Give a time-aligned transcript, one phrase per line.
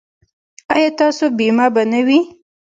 [0.73, 2.19] ایا ستاسو بیمه به نه وي؟